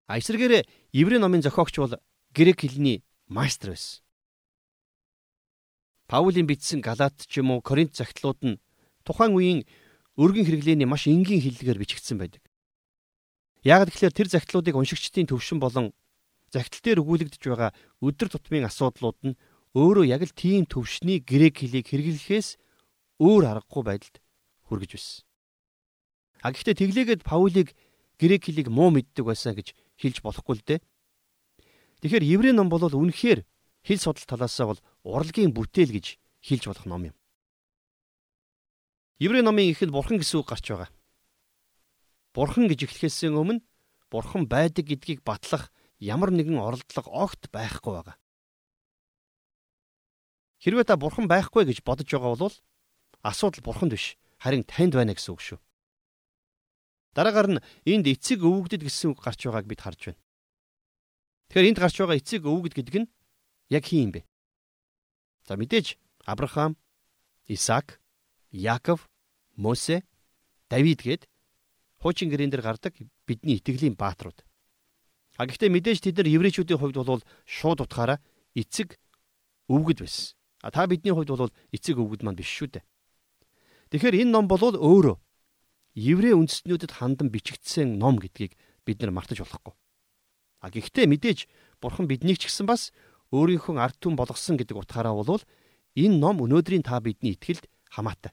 А 0.08 0.16
эсвэргээр 0.18 0.64
еврей 0.96 1.20
номын 1.20 1.44
зохиогч 1.44 1.76
бол 1.76 1.94
грек 2.32 2.64
хэлний 2.64 3.04
майстер 3.28 3.76
байсан. 3.76 4.00
Паулийн 6.08 6.48
бичсэн 6.48 6.80
Галаат 6.80 7.28
ч 7.28 7.44
юм 7.44 7.52
уу 7.52 7.60
Коринт 7.60 7.94
захидлууд 7.94 8.40
нь 8.42 8.60
тухайн 9.04 9.36
үеийн 9.36 9.60
өргөн 10.20 10.44
хэрэглээний 10.44 10.84
маш 10.84 11.08
энгийн 11.08 11.40
хэллэгээр 11.40 11.80
бичигдсэн 11.80 12.20
байдаг. 12.20 12.44
Яг 13.64 13.88
тэгэхээр 13.88 14.12
тэр 14.12 14.28
захидлуудыг 14.28 14.76
уншигчдын 14.76 15.32
төвшин 15.32 15.56
болон 15.56 15.96
загтал 16.52 16.80
дээр 16.84 17.00
өгүүлэгдэж 17.00 17.40
байгаа 17.40 17.72
өдөр 18.04 18.28
тутмын 18.28 18.68
асуудлууд 18.68 19.18
нь 19.24 19.38
өөрөө 19.72 20.04
яг 20.12 20.22
л 20.28 20.34
тийм 20.36 20.68
төвшний 20.68 21.24
грек 21.24 21.64
хэлийг 21.64 21.88
хэрэглэхээс 21.88 22.58
өөр 23.22 23.44
аргагүй 23.48 23.82
байдалд 23.86 24.16
хүргэж 24.68 24.90
байсан. 24.96 25.24
А 26.42 26.52
гэхдээ 26.52 26.76
тэглээгээд 26.80 27.22
Паулийг 27.22 27.76
грек 28.18 28.42
хэлийг 28.44 28.68
муу 28.72 28.90
мэддэг 28.90 29.24
байсан 29.24 29.54
гэж 29.54 29.76
хэлж 30.00 30.24
болохгүй 30.24 30.54
л 30.56 30.66
дээ. 30.66 30.80
Тэгэхээр 32.00 32.24
еврей 32.24 32.54
ном 32.56 32.72
бол 32.72 32.82
үнэхээр 32.82 33.44
хэл 33.84 34.00
судал 34.00 34.24
талаасаа 34.24 34.72
бол 34.72 34.80
урлагийн 35.04 35.52
бүтээл 35.52 35.92
гэж 35.92 36.16
хэлж 36.40 36.64
болох 36.66 36.86
ном 36.88 37.12
юм. 37.12 37.16
Еврей 39.20 39.44
номын 39.44 39.68
ихэд 39.68 39.92
бурхан 39.92 40.16
гэсэн 40.16 40.40
үг 40.40 40.48
гарч 40.48 40.64
байгаа. 40.72 40.88
Бурхан 42.32 42.72
гэж 42.72 42.88
эхлэхээс 42.88 43.28
өмнө 43.28 43.60
бурхан 44.08 44.48
байдаг 44.48 44.88
гэдгийг 44.88 45.20
батлах 45.20 45.68
ямар 46.00 46.32
нэгэн 46.32 46.56
оролдлого 46.56 47.12
огт 47.12 47.52
байхгүй 47.52 48.00
байгаа. 48.00 48.16
Хэрвээ 50.64 50.88
та 50.88 50.96
бурхан 50.96 51.28
байхгүй 51.28 51.68
гэж 51.68 51.84
бодож 51.84 52.08
байгаа 52.08 52.32
бол 52.32 52.56
асуудал 53.20 53.60
бурханд 53.60 53.92
биш, 53.92 54.16
харин 54.40 54.64
танд 54.64 54.96
байна 54.96 55.12
гэсэн 55.12 55.36
үг 55.36 55.40
шүү. 55.44 55.60
Дараагаар 57.12 57.60
нь 57.60 57.62
энд 57.84 58.08
эцэг 58.08 58.40
өвөгдөд 58.40 58.80
гэсэн 58.88 59.12
үг 59.12 59.20
гарч 59.20 59.44
байгааг 59.44 59.68
бид 59.68 59.84
харж 59.84 60.00
байна. 60.16 60.20
Тэгэхээр 61.52 61.68
энд 61.68 61.78
гарч 61.80 61.96
байгаа 62.00 62.16
эцэг 62.16 62.48
өвөгд 62.48 62.72
гэдэг 62.72 62.96
нь 63.04 63.12
яг 63.68 63.84
хин 63.84 64.08
юм 64.08 64.12
бэ? 64.16 64.24
За 65.44 65.60
мэдээж 65.60 66.00
Авраам, 66.24 66.80
Исаак, 67.44 67.99
Яаков, 68.50 69.08
Мосе, 69.56 70.02
Давид 70.68 71.02
гээд 71.02 71.26
хуучин 71.98 72.30
гэрэн 72.30 72.50
дээр 72.50 72.62
гардаг 72.62 72.94
бидний 73.26 73.58
итгэлийн 73.58 73.94
бааtruуд. 73.94 74.42
А 75.36 75.46
гэхдээ 75.46 75.70
мэдээж 75.70 75.98
тэд 76.04 76.16
нар 76.18 76.28
еврейчүүдийн 76.28 76.78
хувьд 76.78 76.96
бол 77.00 77.22
шууд 77.46 77.80
утгаараа 77.84 78.18
эцэг 78.54 78.98
өвгөд 79.68 80.02
байсан. 80.02 80.34
А 80.62 80.70
та 80.70 80.86
бидний 80.86 81.12
хувьд 81.14 81.30
бол 81.30 81.52
эцэг 81.72 81.96
өвгөд 81.98 82.22
маань 82.22 82.38
биш 82.38 82.50
шүү 82.50 82.80
дээ. 82.80 82.84
Тэгэхээр 83.90 84.20
энэ 84.26 84.32
ном 84.34 84.46
бол 84.48 84.62
өөрөө 84.62 85.16
еврей 85.94 86.34
үндэстнүүдэд 86.34 86.98
хандан 86.98 87.28
бичигдсэн 87.30 87.98
ном 87.98 88.18
гэдгийг 88.18 88.54
бид 88.86 88.98
нар 89.02 89.10
мартаж 89.10 89.42
болохгүй. 89.42 89.74
А 90.60 90.70
гэхдээ 90.70 91.06
мэдээж 91.10 91.48
бурхан 91.80 92.06
биднийг 92.06 92.38
ч 92.38 92.46
гэсэн 92.46 92.66
бас 92.68 92.92
өөрийнхөө 93.34 93.78
ард 93.80 93.96
түмэн 93.98 94.18
болгосон 94.20 94.56
гэдэг 94.60 94.76
утгаараа 94.76 95.14
бол 95.14 95.42
энэ 95.96 96.16
ном 96.20 96.42
өнөөдрийн 96.44 96.84
та 96.86 97.00
бидний 97.00 97.34
итгэлд 97.34 97.66
хамаатай. 97.90 98.32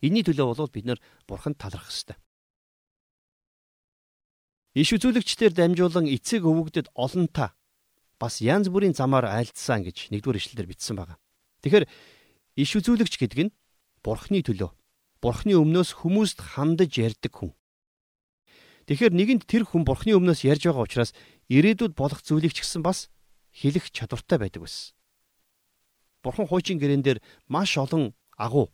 Энийний 0.00 0.24
төлөө 0.24 0.56
бол 0.56 0.72
бид 0.72 0.86
нар 0.88 0.98
бурханд 1.28 1.60
талархах 1.60 1.92
ёстой. 1.92 2.16
Иш 4.72 4.94
үзүүлэгчдээр 4.96 5.52
дамжуулан 5.52 6.06
эцэг 6.08 6.46
өвөгдөд 6.46 6.94
олонтаа 6.96 7.52
бас 8.20 8.40
янз 8.40 8.70
бүрийн 8.70 8.94
замаар 8.96 9.26
айлдсан 9.28 9.84
гэж 9.84 10.12
нэгдүгээр 10.14 10.40
ишлэлээр 10.40 10.70
бичсэн 10.70 10.96
байгаа. 10.96 11.18
Тэгэхээр 11.64 11.84
иш 12.56 12.70
үзүүлэгч 12.78 13.14
гэдэг 13.18 13.40
нь 13.48 13.54
бурхны 14.04 14.40
төлөө, 14.46 14.70
бурхны 15.20 15.58
өмнөөс 15.58 16.00
хүмүүст 16.00 16.38
хандаж 16.54 16.92
ярьдаг 16.96 17.32
хүн. 17.34 17.52
Тэгэхээр 18.88 19.12
нэгэнд 19.12 19.42
тэр 19.44 19.66
хүн 19.68 19.84
бурхны 19.84 20.16
өмнөөс 20.16 20.46
ярьж 20.46 20.70
байгаа 20.70 20.86
учраас 20.86 21.10
ирээдүйд 21.52 21.98
болох 21.98 22.24
зүйлийг 22.24 22.56
ч 22.56 22.64
гэсэн 22.64 22.80
бас 22.86 23.10
хэлэх 23.50 23.90
чадвартай 23.90 24.38
байдаг 24.38 24.64
байсан. 24.64 24.94
Бурхан 26.22 26.46
хуучин 26.46 26.78
гэрэн 26.78 27.02
дээр 27.02 27.18
маш 27.48 27.74
олон 27.80 28.14
агуу 28.36 28.70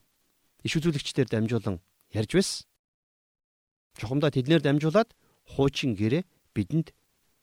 иш 0.63 0.73
үзүүлэгчдээр 0.79 1.29
дамжуулан 1.29 1.83
ярьж 2.15 2.31
байсан. 2.33 2.65
Чухамдаа 3.99 4.31
тэднэр 4.31 4.63
дамжуулаад 4.63 5.13
хуучин 5.57 5.97
гэрээ 5.97 6.25
бидэнд 6.55 6.93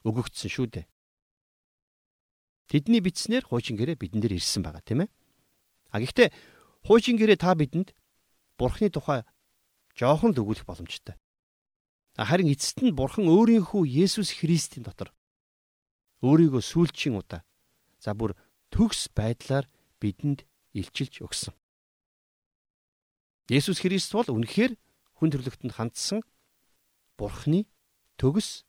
өгөгдсөн 0.07 0.49
шүү 0.49 0.67
дээ. 0.69 0.85
Тэдний 2.69 3.01
бичснээр 3.03 3.45
хуучин 3.45 3.77
гэрээ 3.77 3.97
бидэн 3.99 4.21
дээр 4.21 4.37
ирсэн 4.39 4.63
байгаа 4.63 4.81
тийм 4.81 5.05
ээ. 5.05 5.09
А 5.93 5.99
гэхдээ 6.01 6.29
хуучин 6.87 7.17
гэрээ 7.17 7.37
та 7.37 7.53
бидэнд 7.53 7.93
бурхны 8.57 8.89
тухай 8.89 9.21
жоохон 9.93 10.33
л 10.33 10.41
өгүүлэх 10.41 10.65
боломжтой. 10.65 11.15
Харин 12.17 12.53
эцэст 12.53 12.85
нь 12.85 12.93
бурхан 12.93 13.25
өөрийнхөө 13.25 13.89
Есүс 13.89 14.37
Христийн 14.37 14.85
дотор 14.85 15.09
өөрийгөө 16.21 16.61
сүүлчийн 16.61 17.17
удаа 17.17 17.41
за 17.97 18.13
бүр 18.13 18.37
төгс 18.69 19.09
байдлаар 19.17 19.65
бидэнд 19.97 20.45
илчилж 20.77 21.25
өгсөн. 21.25 21.53
Есүс 23.53 23.85
Христ 23.85 24.09
бол 24.17 24.25
үнэхээр 24.25 24.73
хүн 25.21 25.29
төрлөختөнд 25.29 25.77
хандсан 25.77 26.25
бурхны 27.21 27.69
төгс 28.17 28.65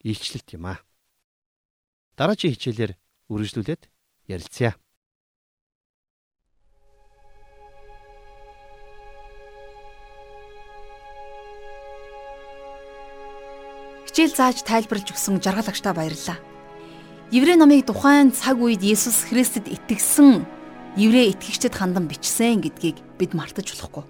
илчлэлт 0.00 0.56
юм 0.56 0.72
аа. 0.72 0.80
Дараагийн 2.16 2.56
хичээлээр 2.56 2.96
үргэлжлүүлээд 3.28 3.82
ярилцъя. 4.32 4.80
Хичээл 14.08 14.32
зааж 14.32 14.64
тайлбарлаж 14.64 15.12
өгсөн 15.12 15.44
жаргалагчтай 15.44 15.92
баярлалаа. 15.92 16.40
Еврей 17.28 17.60
номыг 17.60 17.84
тухайн 17.84 18.32
цаг 18.32 18.56
үед 18.56 18.80
Есүс 18.80 19.28
Христэд 19.28 19.68
итгэсэн 19.68 20.57
еврей 20.98 21.30
итгэгчдэд 21.30 21.78
хандан 21.78 22.10
бичсэн 22.10 22.58
гэдгийг 22.58 22.98
бид 23.22 23.30
мартаж 23.30 23.70
болохгүй. 23.70 24.02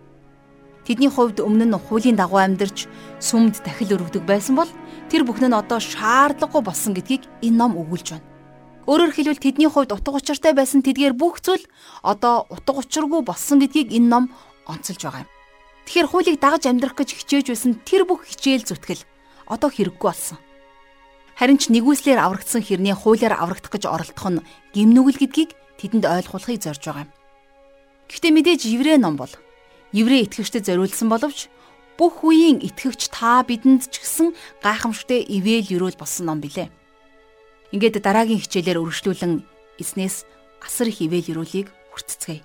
Тэдний 0.89 1.13
хувьд 1.13 1.45
өмнө 1.45 1.69
нь 1.69 1.77
хуулийн 1.77 2.17
дагуу 2.17 2.41
амьдарч 2.41 2.89
сүмд 3.21 3.61
дахил 3.61 4.01
өргөдөг 4.01 4.25
байсан 4.25 4.57
бол 4.57 4.73
тэр 5.13 5.29
бүхэн 5.29 5.53
нь 5.53 5.61
одоо 5.61 5.85
шаардлагагүй 5.85 6.65
болсон 6.65 6.97
гэдгийг 6.97 7.29
энэ 7.45 7.61
ном 7.61 7.77
өгүүлж 7.77 8.17
байна. 8.17 8.25
Өөрөөр 8.89 9.13
хэлбэл 9.13 9.45
тэдний 9.45 9.69
хувьд 9.69 9.93
утга 9.93 10.17
учиртай 10.17 10.57
байсан 10.57 10.81
тэдгээр 10.81 11.13
бүх 11.13 11.45
зүйл 11.45 11.61
одоо 12.01 12.49
утга 12.49 12.81
учиргүй 12.81 13.21
болсон 13.21 13.61
гэдгийг 13.61 13.93
энэ 13.93 14.09
ном 14.09 14.25
онцолж 14.65 15.05
байгаа 15.05 15.29
юм. 15.29 15.33
Тэгэхээр 15.85 16.09
хуулийг 16.09 16.41
дагаж 16.41 16.65
амьдрах 16.65 16.97
гэж 16.97 17.21
хичээж 17.21 17.53
байсан 17.53 17.77
тэр 17.85 18.09
бүх 18.09 18.25
хичээл 18.25 18.65
зүтгэл 18.65 19.05
одоо 19.45 19.69
хэрэггүй 19.69 20.09
болсон. 20.09 20.41
Харин 21.37 21.61
ч 21.61 21.69
нэгүслэр 21.69 22.17
аврагдсан 22.17 22.65
хэрний 22.65 22.97
хуулиар 22.97 23.37
аврагдах 23.37 23.77
гэж 23.77 23.85
оролдох 23.85 24.29
нь 24.33 24.45
гимнүгэл 24.73 25.21
гэдгийг 25.21 25.53
тэдэнд 25.79 26.05
ойлгуулахыг 26.05 26.59
зорж 26.59 26.83
байгаа 26.85 27.07
юм. 27.07 27.13
Гэхдээ 28.11 28.33
мэдээж 28.35 28.63
еврей 28.69 28.99
ном 28.99 29.17
бол 29.17 29.33
еврей 29.95 30.27
итгэгчдэд 30.27 30.67
зориулсан 30.67 31.09
боловч 31.09 31.49
бүх 31.99 32.23
үеийн 32.23 32.63
итгэгч 32.63 33.11
та 33.11 33.43
бидэнд 33.43 33.91
ч 33.91 34.03
гэсэн 34.03 34.35
гайхамшигтэ 34.63 35.25
ивэл 35.27 35.67
юрөөл 35.67 35.99
болсон 35.99 36.31
ном 36.31 36.39
билээ. 36.43 36.71
Ингээд 37.75 38.01
дараагийн 38.01 38.41
хичээлээр 38.41 38.81
үргэлжлүүлэн 38.81 39.45
эзнээс 39.83 40.25
асар 40.63 40.89
их 40.89 41.03
ивэл 41.03 41.31
юрөөлийг 41.37 41.69
хүртцгээе. 41.93 42.43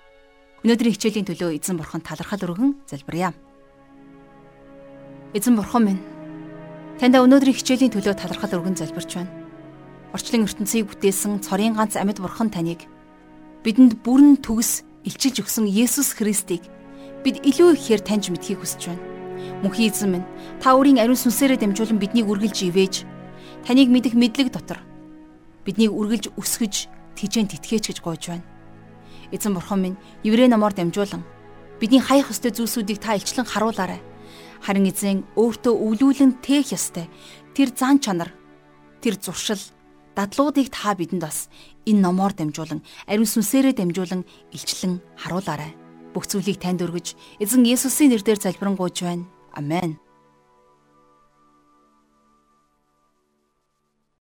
Өнөөдрийн 0.66 0.96
хичээлийн 0.96 1.28
төлөө 1.28 1.60
эзэн 1.60 1.78
бурхан 1.80 2.02
талархал 2.02 2.44
өргөн 2.44 2.82
залбирая. 2.88 3.32
Эзэн 5.36 5.56
бурхан 5.56 5.84
минь 5.86 6.02
Таньда 7.00 7.24
өнөөдрийн 7.26 7.58
хичээлийн 7.58 7.94
төлөө 7.94 8.16
талархал 8.16 8.54
өргөн 8.62 8.78
залбирч 8.78 9.18
байна. 9.18 9.34
Орчлон 10.14 10.46
ертөнцийг 10.46 10.88
бүтээсэн 10.94 11.42
цорын 11.42 11.74
ганц 11.74 11.98
амьд 11.98 12.22
бурхан 12.22 12.54
таныг 12.54 12.86
бидэнд 13.64 14.04
бүрэн 14.04 14.44
төгс 14.44 14.84
илчилж 15.08 15.44
өгсөн 15.44 15.66
Есүс 15.68 16.14
Христийг 16.20 16.68
бид 17.24 17.40
илүү 17.48 17.80
ихээр 17.80 18.02
таньж 18.04 18.28
мэдхийг 18.30 18.60
хүсэж 18.60 18.92
байна. 18.92 19.04
Мөнхийн 19.64 19.92
эзэн 19.92 20.10
минь, 20.12 20.28
та 20.60 20.76
өөрийн 20.76 21.00
ариун 21.00 21.20
сүнсээрээ 21.20 21.60
дамжуулан 21.64 22.00
биднийг 22.00 22.28
үргэлж 22.28 22.68
ивэж, 22.68 23.08
таныг 23.64 23.88
мэдэх 23.88 24.16
мэдлэг 24.20 24.52
дотор 24.52 24.84
биднийг 25.64 25.96
үргэлж 25.96 26.36
өсгөж, 26.36 26.92
тижэн 27.16 27.48
тэтгэж 27.48 27.84
гэж 27.92 27.98
гуйж 28.04 28.24
байна. 28.36 28.46
Эзэн 29.32 29.56
бурхан 29.56 29.80
минь, 29.80 29.98
еврей 30.24 30.52
номоор 30.52 30.76
дамжуулан 30.76 31.24
бидний 31.80 32.04
хаях 32.04 32.32
ёстой 32.32 32.52
зүйлсүүдийг 32.52 33.00
та 33.00 33.16
илчлэн 33.16 33.48
харуулаарай. 33.48 34.00
Харин 34.64 34.88
эзэн 34.92 35.24
өөртөө 35.36 35.74
өвлүүлэн 35.74 36.40
тээх 36.44 36.76
ёстой. 36.76 37.08
Тэр 37.56 37.72
зан 37.76 38.00
чанар, 38.00 38.32
тэр 39.04 39.20
зуршил, 39.20 39.60
дадлуудыг 40.16 40.72
та 40.72 40.96
бидэнд 40.96 41.24
бас 41.24 41.50
энэ 41.90 42.04
номоор 42.04 42.34
дамжуулан, 42.36 42.82
ариун 43.08 43.30
сүнсээрээ 43.30 43.74
дамжуулан 43.78 44.22
илчлэн 44.56 45.02
харуулаарай 45.20 45.74
бүх 46.14 46.30
зүйлийг 46.30 46.62
танд 46.62 46.86
өргөж 46.86 47.18
эзэн 47.42 47.66
Есүсийн 47.66 48.14
нэрээр 48.14 48.40
залбирanгуйж 48.40 48.98
байна. 49.02 49.26
Амен. 49.58 50.03